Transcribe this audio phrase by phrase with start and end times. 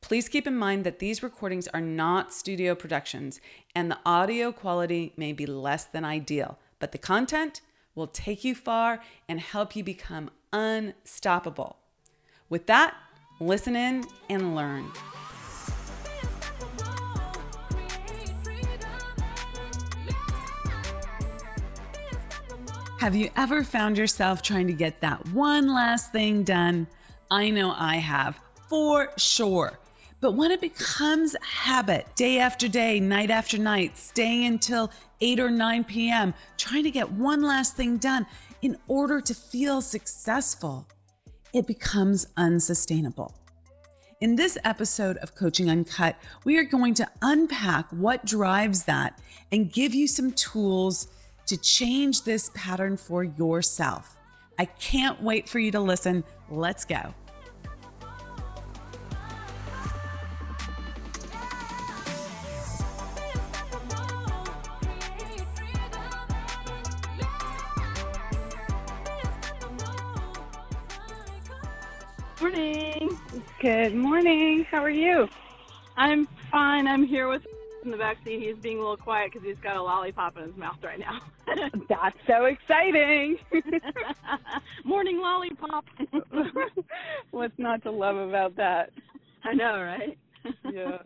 [0.00, 3.40] Please keep in mind that these recordings are not studio productions
[3.74, 7.60] and the audio quality may be less than ideal, but the content
[7.94, 11.78] will take you far and help you become unstoppable.
[12.48, 12.94] With that,
[13.40, 14.92] listen in and learn.
[23.00, 26.86] Have you ever found yourself trying to get that one last thing done?
[27.30, 29.78] I know I have, for sure.
[30.26, 35.50] But when it becomes habit, day after day, night after night, staying until 8 or
[35.50, 38.26] 9 p.m., trying to get one last thing done
[38.60, 40.88] in order to feel successful,
[41.52, 43.36] it becomes unsustainable.
[44.20, 49.20] In this episode of Coaching Uncut, we are going to unpack what drives that
[49.52, 51.06] and give you some tools
[51.46, 54.16] to change this pattern for yourself.
[54.58, 56.24] I can't wait for you to listen.
[56.50, 57.14] Let's go.
[72.38, 73.18] Morning.
[73.62, 74.66] Good morning.
[74.70, 75.26] How are you?
[75.96, 76.86] I'm fine.
[76.86, 77.40] I'm here with
[77.84, 78.42] in the back seat.
[78.42, 81.20] He's being a little quiet because he's got a lollipop in his mouth right now.
[81.88, 83.38] That's so exciting.
[84.84, 85.86] Morning lollipop.
[87.30, 88.90] What's not to love about that?
[89.44, 90.18] I know, right?
[90.70, 90.98] Yeah.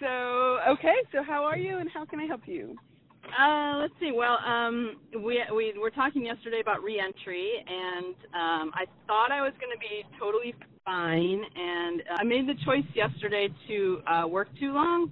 [0.00, 2.76] So, okay, so how are you and how can I help you?
[3.24, 4.12] Uh, let's see.
[4.12, 9.52] Well, um, we we were talking yesterday about reentry, and um, I thought I was
[9.60, 14.72] going to be totally fine, and I made the choice yesterday to uh, work too
[14.72, 15.10] long.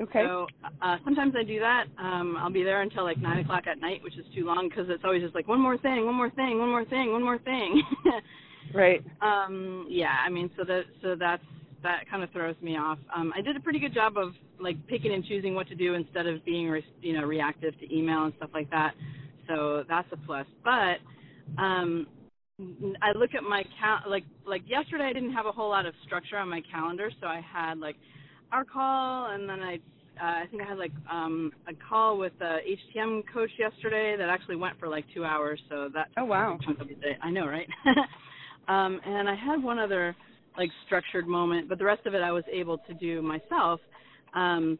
[0.00, 0.22] Okay.
[0.24, 0.46] So
[0.80, 1.86] uh, sometimes I do that.
[1.98, 4.86] Um, I'll be there until like nine o'clock at night, which is too long because
[4.88, 7.38] it's always just like one more thing, one more thing, one more thing, one more
[7.38, 7.82] thing.
[8.74, 9.04] right.
[9.20, 10.16] Um, yeah.
[10.24, 11.42] I mean, so that so that's
[11.82, 12.98] that kind of throws me off.
[13.14, 15.94] Um, I did a pretty good job of like picking and choosing what to do
[15.94, 18.94] instead of being re- you know reactive to email and stuff like that.
[19.46, 20.46] So that's a plus.
[20.64, 20.98] But
[21.60, 22.06] um,
[23.02, 25.94] I look at my cal like like yesterday I didn't have a whole lot of
[26.04, 27.96] structure on my calendar, so I had like
[28.52, 29.78] our call and then I
[30.20, 32.58] uh, I think I had like um, a call with a
[32.96, 35.60] HTM coach yesterday that actually went for like two hours.
[35.68, 37.16] So that oh wow chunk of the day.
[37.22, 37.68] I know, right?
[38.68, 40.16] um, and I had one other
[40.58, 43.80] like structured moment, but the rest of it I was able to do myself.
[44.34, 44.78] Um,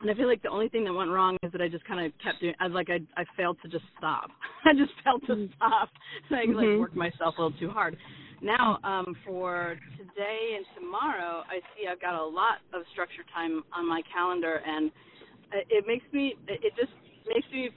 [0.00, 2.04] and I feel like the only thing that went wrong is that I just kind
[2.04, 2.54] of kept doing.
[2.60, 4.30] I like I I failed to just stop.
[4.64, 5.54] I just failed to Mm-hmm.
[5.56, 5.88] stop.
[6.30, 6.78] I like Mhm.
[6.80, 7.96] worked myself a little too hard.
[8.42, 13.64] Now, um, for today and tomorrow, I see I've got a lot of structure time
[13.72, 14.92] on my calendar, and
[15.52, 16.36] it it makes me.
[16.46, 16.92] It just
[17.26, 17.70] makes me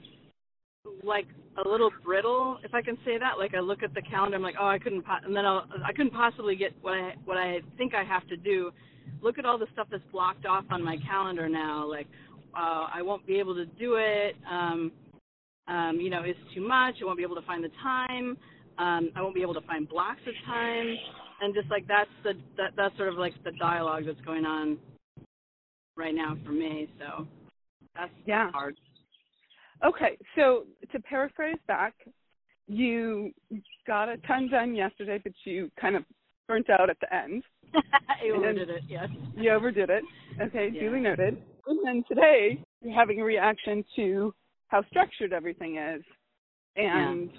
[1.10, 1.28] like
[1.64, 3.38] a little brittle, if I can say that.
[3.38, 5.66] Like I look at the calendar, I'm like, oh, I couldn't, po-, and then I'll,
[5.84, 8.72] I couldn't possibly get what I what I think I have to do.
[9.22, 11.86] Look at all the stuff that's blocked off on my calendar now.
[11.90, 12.08] Like
[12.56, 14.36] uh, I won't be able to do it.
[14.50, 14.92] Um,
[15.68, 16.96] um, you know, it's too much.
[17.02, 18.38] I won't be able to find the time.
[18.78, 20.96] Um, I won't be able to find blocks of time,
[21.42, 24.78] and just like that's the that, that's sort of like the dialogue that's going on
[25.96, 26.88] right now for me.
[26.98, 27.26] So
[27.94, 28.50] that's Yeah.
[28.52, 28.76] hard.
[29.84, 31.94] Okay, so to paraphrase back,
[32.66, 33.32] you
[33.86, 36.04] got a ton done yesterday, but you kind of
[36.46, 37.42] burnt out at the end.
[37.72, 38.82] Then- overdid it.
[38.88, 39.08] Yes.
[39.36, 40.04] You overdid it.
[40.40, 40.80] Okay, Yeah.
[40.82, 41.42] duly noted.
[41.66, 44.34] And then today, you're having a reaction to
[44.68, 46.02] how structured everything is.
[46.76, 47.30] And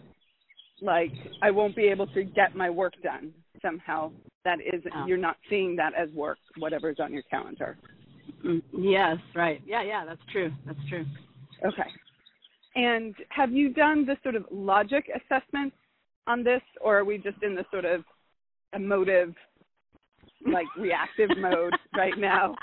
[0.81, 4.11] like, I won't be able to get my work done somehow.
[4.45, 5.05] That is, Oh.
[5.05, 7.77] you're not seeing that as work, whatever's on your calendar.
[8.43, 9.17] Mm, Yes.
[9.35, 9.61] Right.
[9.65, 9.83] Yeah.
[9.83, 10.05] Yeah.
[10.05, 10.51] That's true.
[10.65, 11.05] That's true.
[11.63, 11.89] Okay.
[12.75, 15.73] And have you done the sort of logic assessment
[16.27, 18.03] on this, or are we just in the sort of
[18.73, 19.33] emotive,
[20.51, 22.55] like reactive mode right now?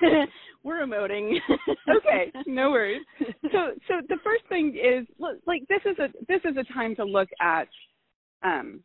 [0.62, 1.36] We're emoting.
[1.96, 3.02] okay, no worries.
[3.52, 5.06] So, so the first thing is
[5.46, 7.68] like this is a this is a time to look at
[8.42, 8.80] um,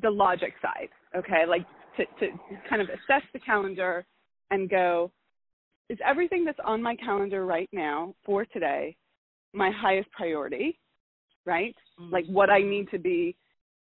[0.00, 0.88] the logic side.
[1.14, 1.66] Okay, like
[1.98, 2.32] to to
[2.70, 4.06] kind of assess the calendar
[4.50, 5.10] and go,
[5.90, 8.96] is everything that's on my calendar right now for today
[9.52, 10.78] my highest priority?
[11.44, 11.74] Right,
[12.12, 13.34] like what I need to be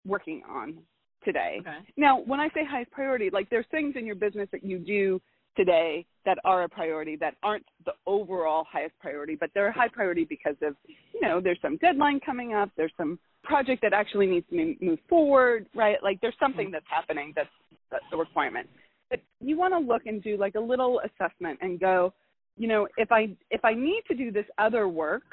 [0.06, 0.78] working on
[1.26, 1.58] today.
[1.60, 1.78] Okay.
[1.98, 5.22] Now, when I say highest priority, like there's things in your business that you do
[5.58, 9.90] today that are a priority that aren't the overall highest priority, but they're a high
[9.90, 14.28] priority because of, you know, there's some deadline coming up, there's some project that actually
[14.28, 15.98] needs to move forward, right?
[16.02, 16.74] Like there's something mm-hmm.
[16.74, 17.50] that's happening that's,
[17.92, 18.70] that's a requirement.
[19.10, 22.14] But you want to look and do like a little assessment and go,
[22.58, 25.24] you know, if I if I need to do this other work,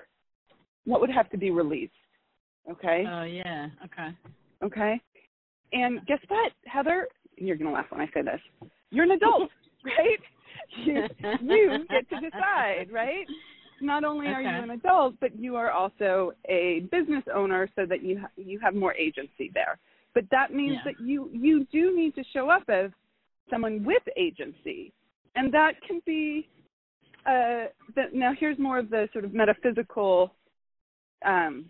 [0.86, 1.92] what would have to be released?
[2.70, 3.04] Okay.
[3.08, 3.68] Oh yeah.
[3.84, 4.16] Okay.
[4.62, 5.00] Okay.
[5.72, 7.08] And guess what, Heather?
[7.36, 8.70] You're gonna laugh when I say this.
[8.90, 9.50] You're an adult,
[9.84, 10.18] right?
[10.84, 11.02] You,
[11.42, 13.26] you get to decide, right?
[13.80, 14.56] Not only are okay.
[14.56, 18.58] you an adult, but you are also a business owner, so that you ha- you
[18.60, 19.78] have more agency there.
[20.14, 20.92] But that means yeah.
[20.92, 22.90] that you you do need to show up as
[23.50, 24.92] someone with agency,
[25.34, 26.48] and that can be.
[27.26, 27.66] Uh,
[27.96, 30.32] the, now here's more of the sort of metaphysical,
[31.24, 31.66] um,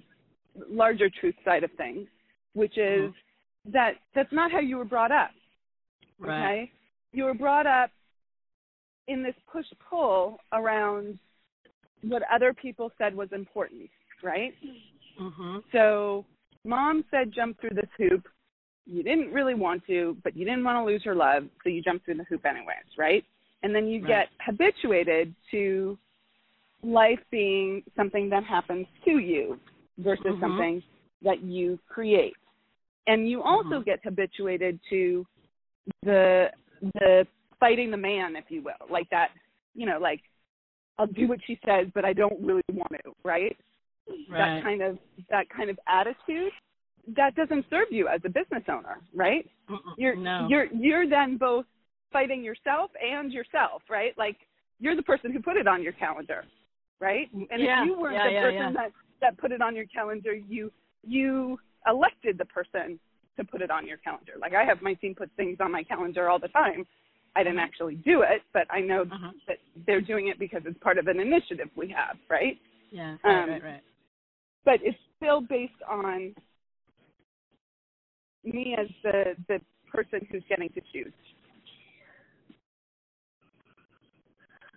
[0.68, 2.06] larger truth side of things,
[2.54, 3.70] which is mm-hmm.
[3.72, 5.30] that that's not how you were brought up.
[6.18, 6.44] Right.
[6.44, 6.72] Okay,
[7.12, 7.90] you were brought up
[9.08, 11.18] in this push pull around
[12.02, 13.88] what other people said was important,
[14.22, 14.52] right?
[15.20, 15.58] Mm-hmm.
[15.72, 16.24] So
[16.64, 18.26] mom said jump through this hoop.
[18.86, 21.82] You didn't really want to, but you didn't want to lose her love, so you
[21.82, 23.24] jumped through the hoop anyways, right?
[23.62, 24.08] And then you right.
[24.08, 25.98] get habituated to
[26.86, 29.58] life being something that happens to you
[29.98, 30.40] versus mm-hmm.
[30.40, 30.82] something
[31.22, 32.34] that you create.
[33.06, 33.82] And you also mm-hmm.
[33.82, 35.26] get habituated to
[36.02, 36.46] the
[36.94, 37.26] the
[37.58, 39.28] fighting the man, if you will, like that,
[39.74, 40.20] you know, like
[40.98, 43.56] I'll do what she says, but I don't really want to, right?
[44.30, 44.56] right?
[44.56, 44.98] That kind of
[45.30, 46.52] that kind of attitude
[47.16, 49.48] that doesn't serve you as a business owner, right?
[49.96, 50.46] You're no.
[50.48, 51.66] you're you're then both
[52.12, 54.12] fighting yourself and yourself, right?
[54.18, 54.36] Like
[54.80, 56.44] you're the person who put it on your calendar,
[57.00, 57.28] right?
[57.32, 59.86] And yeah, if you weren't yeah, the yeah, person that that put it on your
[59.86, 60.72] calendar, you
[61.02, 62.98] you elected the person
[63.36, 64.32] to put it on your calendar.
[64.40, 66.86] Like I have my team put things on my calendar all the time.
[67.34, 67.66] I didn't uh-huh.
[67.66, 69.32] actually do it, but I know uh-huh.
[69.46, 72.58] that they're doing it because it's part of an initiative we have, right?
[72.90, 73.82] Yeah, right, um, right, right.
[74.64, 76.34] But it's still based on
[78.42, 79.60] me as the the
[79.90, 81.12] person who's getting to choose.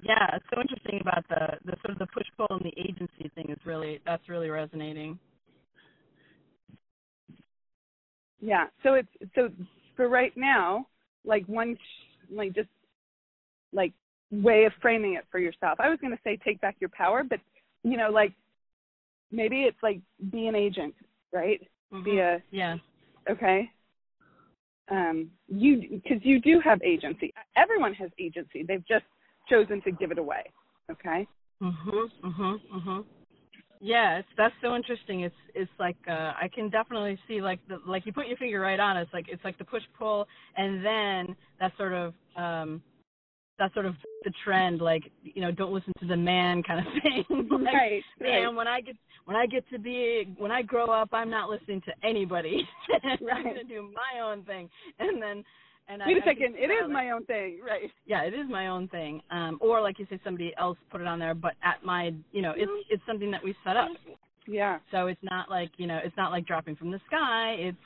[0.01, 3.29] Yeah, it's so interesting about the the sort of the push pull and the agency
[3.35, 5.19] thing is really that's really resonating.
[8.39, 8.67] Yeah.
[8.83, 9.49] So it's so
[9.95, 10.87] for right now,
[11.25, 11.77] like one
[12.31, 12.69] like just
[13.73, 13.93] like
[14.31, 15.79] way of framing it for yourself.
[15.79, 17.39] I was going to say take back your power, but
[17.83, 18.33] you know, like
[19.31, 19.99] maybe it's like
[20.31, 20.95] be an agent,
[21.33, 21.59] right?
[21.93, 22.03] Mm-hmm.
[22.03, 22.77] Be a yeah.
[23.29, 23.69] Okay.
[24.89, 27.33] Um, you because you do have agency.
[27.55, 28.63] Everyone has agency.
[28.67, 29.05] They've just
[29.49, 30.43] chosen to give it away.
[30.89, 31.27] Okay.
[31.61, 32.11] Mhm.
[32.23, 32.61] Mhm.
[32.71, 33.05] Mhm.
[33.81, 35.21] Yeah, it's that's so interesting.
[35.21, 38.59] It's it's like uh I can definitely see like the like you put your finger
[38.59, 39.01] right on it.
[39.03, 42.81] It's like it's like the push pull and then that sort of um
[43.57, 46.93] that sort of the trend like you know don't listen to the man kind of
[47.03, 47.47] thing.
[47.49, 48.03] like, right.
[48.19, 48.55] Man, right.
[48.55, 48.95] when I get
[49.25, 52.67] when I get to be when I grow up, I'm not listening to anybody.
[53.03, 53.21] right.
[53.33, 54.69] I'm gonna do my own thing.
[54.99, 55.43] And then
[55.89, 57.89] and Wait I, a second, it is like, my own thing, right?
[58.05, 59.21] Yeah, it is my own thing.
[59.31, 62.43] Um, or like you say, somebody else put it on there, but at my, you
[62.43, 63.89] know, it's it's something that we set up.
[64.47, 64.77] Yeah.
[64.91, 67.55] So it's not like you know, it's not like dropping from the sky.
[67.57, 67.77] It's,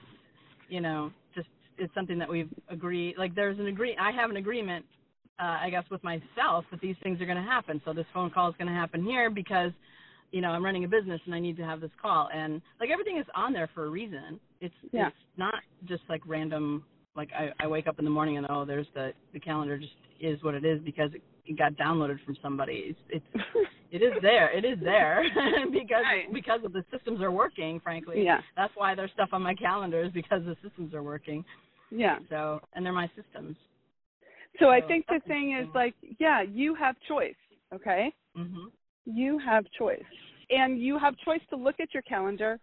[0.68, 1.48] you know, just
[1.78, 3.16] it's something that we've agreed.
[3.18, 3.96] Like there's an agree.
[4.00, 4.86] I have an agreement,
[5.40, 7.82] uh, I guess, with myself that these things are going to happen.
[7.86, 9.72] So this phone call is going to happen here because,
[10.32, 12.28] you know, I'm running a business and I need to have this call.
[12.34, 14.42] And like everything is on there for a reason.
[14.60, 15.08] It's yeah.
[15.08, 15.56] it's not
[15.86, 16.84] just like random
[17.16, 19.94] like I, I wake up in the morning and oh there's the the calendar just
[20.20, 22.96] is what it is because it, it got downloaded from somebody.
[22.96, 23.46] It's it's
[23.92, 24.56] it is there.
[24.56, 25.24] It is there.
[25.72, 26.34] Because right.
[26.34, 28.24] because of the systems are working frankly.
[28.24, 28.42] Yeah.
[28.56, 31.44] That's why there's stuff on my calendar is because the systems are working.
[31.92, 32.20] Yeah.
[32.30, 33.56] So and they're my systems.
[34.60, 37.34] So, so i think the thing is like yeah you have choice
[37.74, 38.14] okay?
[38.38, 38.66] Mm-hmm.
[39.06, 40.04] you have choice.
[40.50, 42.60] And you have choice to look at your calendar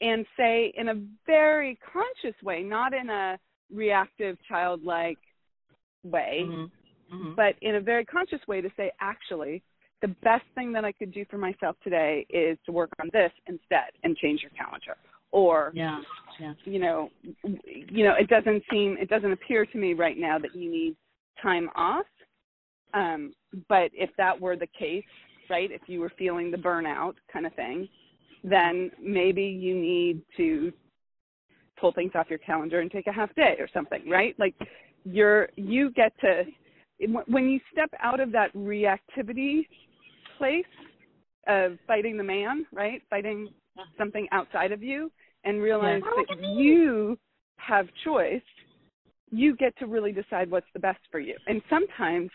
[0.00, 0.94] and say in a
[1.26, 3.38] very conscious way not in a
[3.72, 5.18] reactive, childlike
[6.02, 7.14] way, mm-hmm.
[7.14, 7.34] Mm-hmm.
[7.34, 9.62] but in a very conscious way to say, actually,
[10.02, 13.32] the best thing that I could do for myself today is to work on this
[13.46, 14.96] instead and change your calendar.
[15.32, 16.00] Or, yeah,
[16.38, 16.52] yeah.
[16.64, 17.10] you know,
[17.42, 20.96] you know, it doesn't seem, it doesn't appear to me right now that you need
[21.42, 22.06] time off.
[22.92, 23.32] Um,
[23.68, 25.04] but if that were the case,
[25.50, 27.88] right, if you were feeling the burnout kind of thing,
[28.44, 30.72] then maybe you need to
[31.84, 34.34] pull things off your calendar and take a half day or something, right?
[34.38, 34.54] Like
[35.04, 36.44] you're you get to
[37.26, 39.66] when you step out of that reactivity
[40.38, 40.64] place
[41.46, 43.02] of fighting the man, right?
[43.10, 43.50] Fighting
[43.98, 45.12] something outside of you
[45.44, 46.22] and realize yeah.
[46.38, 47.18] that you
[47.56, 48.40] have choice,
[49.30, 51.36] you get to really decide what's the best for you.
[51.48, 52.30] And sometimes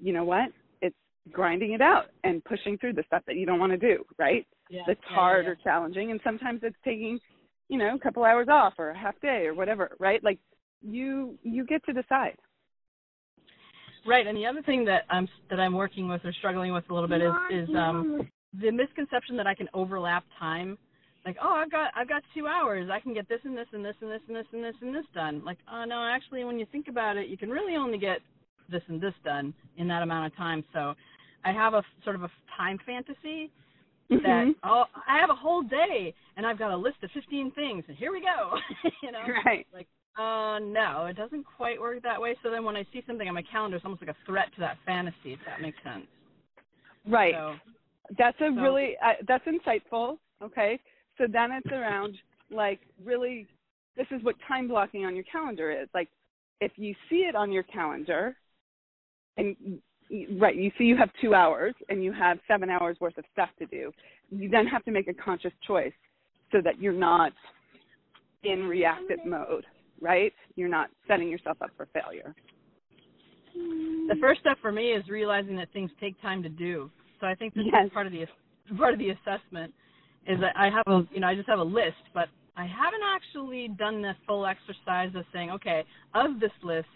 [0.00, 0.48] you know what?
[0.82, 0.96] It's
[1.30, 4.44] grinding it out and pushing through the stuff that you don't want to do, right?
[4.70, 4.82] Yeah.
[4.88, 6.10] That's hard yeah, or challenging.
[6.10, 7.20] And sometimes it's taking,
[7.68, 10.22] you know, a couple hours off or a half day or whatever, right?
[10.22, 10.38] Like
[10.82, 12.36] you you get to decide.
[14.06, 16.94] Right, and the other thing that I'm that I'm working with or struggling with a
[16.94, 20.78] little bit is is um the misconception that I can overlap time.
[21.26, 22.88] Like, oh, I've got I've got two hours.
[22.90, 24.94] I can get this and this and this and this and this and this and
[24.94, 25.44] this done.
[25.44, 28.20] Like, oh no, actually, when you think about it, you can really only get
[28.70, 30.64] this and this done in that amount of time.
[30.72, 30.94] So,
[31.44, 33.50] I have a sort of a time fantasy
[34.10, 34.54] that Mhm.
[34.62, 37.96] oh, I have a whole day and I've got a list of 15 things and
[37.96, 38.58] here we go.
[39.02, 39.66] you know, Right.
[39.72, 39.86] like
[40.16, 42.34] uh no, it doesn't quite work that way.
[42.42, 44.60] So then when I see something on my calendar, it's almost like a threat to
[44.60, 45.32] that fantasy.
[45.34, 46.06] If that makes sense.
[47.06, 47.34] Right.
[47.34, 47.54] So
[48.16, 50.18] That's a So- really uh, that's insightful.
[50.42, 50.78] Okay,
[51.18, 52.16] so then it's around
[52.50, 53.46] like really,
[53.96, 55.88] this is what time blocking on your calendar is.
[55.92, 56.08] Like,
[56.60, 58.36] if you see it on your calendar,
[59.36, 59.54] and
[60.38, 63.50] right, you see you have two hours and you have seven hours worth of stuff
[63.58, 63.92] to do.
[64.30, 65.92] You then have to make a conscious choice
[66.52, 67.32] so that you're not
[68.44, 69.64] in reactive mode.
[70.00, 72.34] Right, you're not setting yourself up for failure.
[74.08, 76.90] the first step for me is realizing that things take time to do.
[77.20, 77.86] So I think this Yes.
[77.86, 78.26] is part of the
[78.76, 79.74] part of the assessment
[80.26, 83.02] is that I have a you know I just have a list, but I haven't
[83.04, 85.84] actually done the full exercise of saying, okay,
[86.14, 86.88] of this list,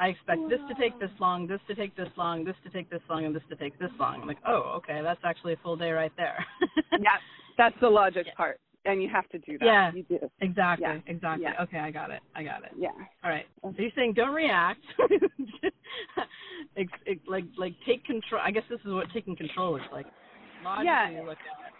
[0.00, 2.88] I expect this to take this long, this to take this long, this to take
[2.90, 4.20] this long, and this to take this long.
[4.22, 6.44] I'm like, oh, okay, that's actually a full day right there.
[7.00, 7.16] Yeah,
[7.56, 8.34] that's the logic Yeah.
[8.34, 9.64] part, and you have to do that.
[9.66, 9.92] Yeah.
[9.92, 10.18] you do.
[10.40, 10.98] exactly, Yeah.
[11.06, 11.44] exactly.
[11.44, 11.62] Yeah.
[11.62, 12.20] Okay, I got it.
[12.34, 12.70] I got it.
[12.76, 12.88] Yeah.
[13.24, 13.46] All right.
[13.62, 14.80] So you're saying don't react.
[16.76, 18.40] Ex- ex- like like take control.
[18.44, 20.06] I guess this is what taking control is like.
[20.64, 21.22] Logically Yeah.
[21.26, 21.74] look at it.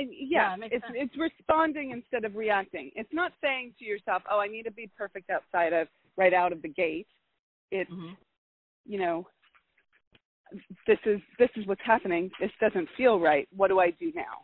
[0.00, 0.96] And Yeah, yeah, it it's sense.
[0.98, 2.90] it's responding instead of reacting.
[2.94, 5.88] It's not saying to yourself, "Oh, I need to be perfect outside of
[6.18, 7.06] right out of the gate."
[7.70, 8.12] It's hmm
[8.88, 9.26] you know,
[10.86, 12.30] this is this is what's happening.
[12.40, 13.46] This doesn't feel right.
[13.54, 14.42] What do I do now?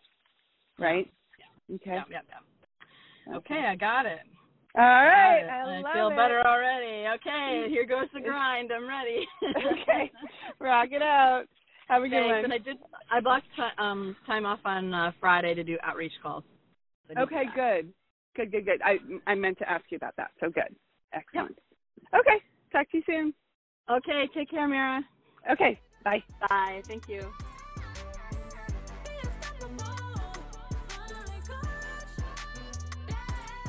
[0.79, 1.11] Right?
[1.73, 1.95] Okay.
[1.95, 2.19] Yeah, yeah,
[3.27, 3.37] yeah.
[3.37, 4.21] Okay, I got it.
[4.77, 5.41] All right.
[5.47, 5.71] Got right.
[5.71, 5.71] it.
[5.71, 6.17] I, love feel it.
[6.17, 7.07] better already.
[7.17, 8.71] Okay, here goes the grind.
[8.71, 9.27] I'm ready.
[9.57, 10.13] okay.
[10.61, 11.45] Rock it out.
[11.89, 12.35] Have a good Thanks.
[12.35, 12.45] one.
[12.45, 12.77] And I did.
[13.11, 16.45] I blocked ti um, time off on uh, Friday to do outreach calls.
[17.09, 17.93] So Okay, good.
[18.37, 18.81] Good, good, good.
[18.85, 20.33] I I meant to ask you about that.
[20.41, 20.75] So good.
[21.13, 21.57] Excellent.
[22.15, 22.41] Okay.
[22.73, 23.35] Talk to you soon.
[23.91, 25.03] Okay, take care, Mira.
[25.51, 25.79] Okay.
[26.05, 26.23] Bye.
[26.49, 26.83] Bye.
[26.87, 27.33] Thank you.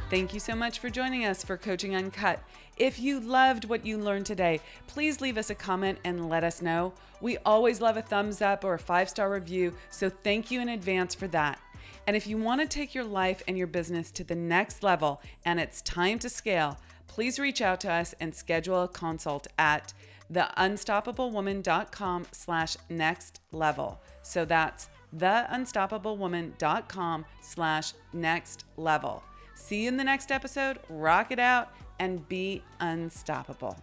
[0.09, 2.39] Thank you so much for joining us for Coaching Uncut.
[2.77, 6.61] If you loved what you learned today, please leave us a comment and let us
[6.61, 6.93] know.
[7.21, 10.69] We always love a thumbs up or a five star review, so thank you in
[10.69, 11.59] advance for that.
[12.05, 15.21] And if you want to take your life and your business to the next level
[15.43, 16.77] and it's time to scale,
[17.15, 19.93] please reach out to us and schedule a consult at
[20.29, 24.01] theunstoppablewoman.com slash next level.
[24.21, 29.23] So that's theunstoppablewoman.com slash next level.
[29.53, 30.79] See you in the next episode.
[30.89, 33.77] Rock it out and be unstoppable.